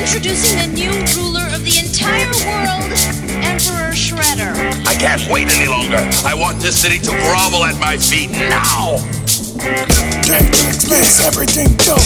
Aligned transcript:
Introducing 0.00 0.56
the 0.56 0.66
new 0.74 0.90
ruler 1.12 1.44
of 1.52 1.60
the 1.60 1.76
entire 1.76 2.32
world, 2.48 2.88
Emperor 3.44 3.92
Shredder. 3.92 4.56
I 4.88 4.94
can't 4.96 5.20
wait 5.30 5.46
any 5.54 5.68
longer. 5.68 6.00
I 6.24 6.32
want 6.32 6.58
this 6.58 6.80
city 6.80 6.98
to 6.98 7.10
grovel 7.10 7.64
at 7.68 7.78
my 7.78 7.98
feet 7.98 8.30
now. 8.30 8.96
Makes 10.88 11.20
everything 11.20 11.68
dope. 11.84 12.00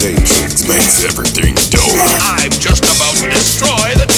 Daetrix 0.00 0.66
makes 0.66 1.04
everything 1.04 1.54
dope. 1.68 1.92
I've 2.24 2.56
just 2.58 2.82
about 2.82 3.14
destroyed. 3.28 4.00
the 4.00 4.11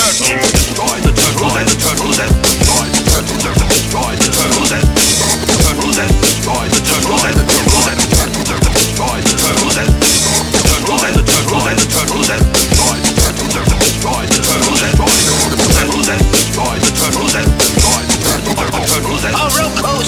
Oroku 19.33 20.05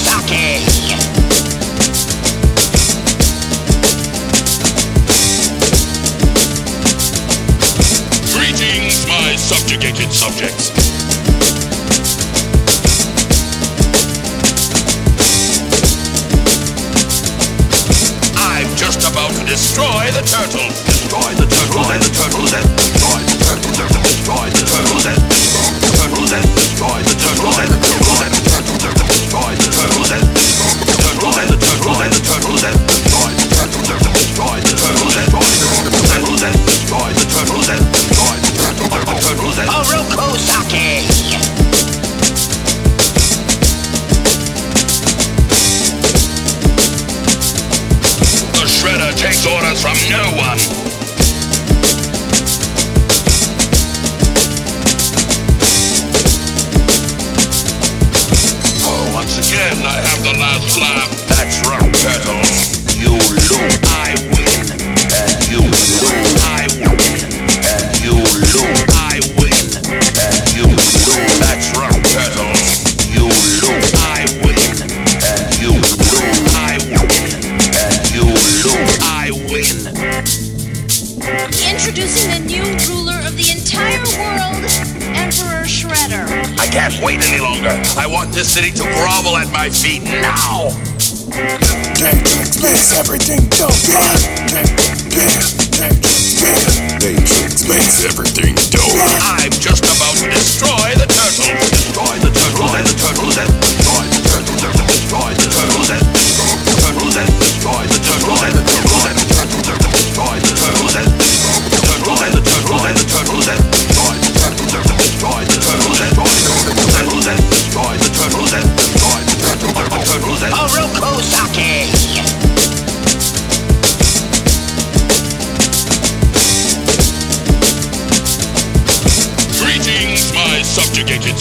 my 9.09 9.37
subjugated 9.37 10.12
subjects. 10.12 10.71
I'm 18.37 18.77
just 18.77 19.01
about 19.10 19.30
to 19.33 19.45
destroy 19.46 20.10
the 20.12 20.23
turtle. 20.27 20.96
orders 49.47 49.80
from 49.80 49.97
no 50.11 50.23
one. 50.37 50.59
Oh, 58.88 59.13
once 59.15 59.38
again, 59.38 59.79
I 59.85 60.01
have 60.01 60.23
the 60.23 60.38
last 60.38 60.79
laugh. 60.80 61.11
That's 61.29 61.61
rock 61.69 61.83
pedal. 62.03 62.46
Introducing 81.77 82.31
the 82.32 82.41
new 82.49 82.65
ruler 82.88 83.21
of 83.28 83.37
the 83.37 83.53
entire 83.53 84.00
world, 84.16 84.65
Emperor 85.12 85.69
Shredder. 85.69 86.25
I 86.59 86.66
can't 86.72 86.97
wait 87.05 87.21
any 87.28 87.38
longer. 87.38 87.69
I 88.00 88.06
want 88.09 88.32
this 88.32 88.48
city 88.54 88.70
to 88.72 88.82
grovel 88.82 89.37
at 89.37 89.53
my 89.53 89.69
feet 89.69 90.03
now. 90.03 90.72
Can't 92.00 92.25
makes 92.64 92.97
everything 92.97 93.44
dope. 93.60 93.76
Yeah. 93.84 94.16
Yeah. 95.20 95.66
Daetrix 96.97 97.69
makes 97.69 98.04
everything 98.08 98.54
dope. 98.72 98.97
I'm 99.20 99.53
just 99.53 99.85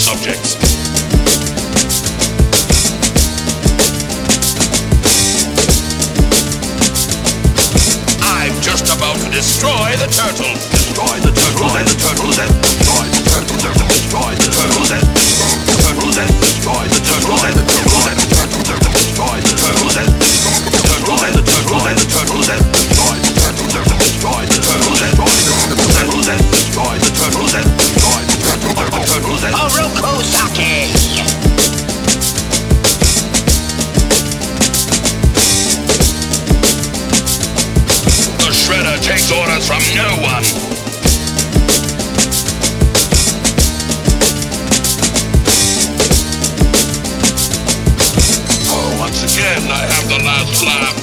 subjects. 0.05 0.55
I'm 8.21 8.53
just 8.61 8.95
about 8.95 9.17
to 9.17 9.31
destroy 9.31 9.95
the 9.97 10.05
turtle. 10.13 10.53
Destroy 10.69 11.17
the 11.21 11.33
turtle. 11.33 11.69
Destroy 11.73 11.83
the 11.83 12.55
turtle. 12.61 12.74
takes 39.25 39.39
orders 39.39 39.67
from 39.67 39.81
no 39.95 40.21
one. 40.21 40.43
Oh, 48.67 48.97
once 48.99 49.23
again, 49.23 49.71
I 49.71 49.85
have 49.85 50.09
the 50.09 50.23
last 50.23 50.65
laugh. 50.65 50.94